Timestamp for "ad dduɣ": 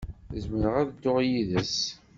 0.81-1.17